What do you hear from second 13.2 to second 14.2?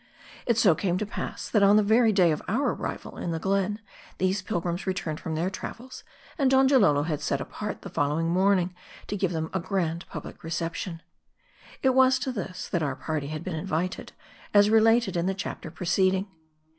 had been invited,